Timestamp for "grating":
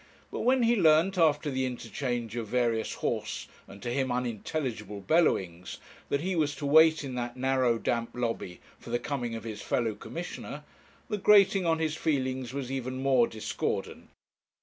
11.19-11.67